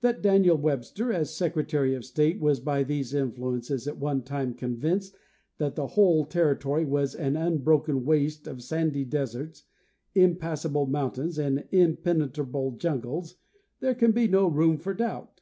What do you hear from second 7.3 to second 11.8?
unbroken waste of sandy deserts, impassable mountains, and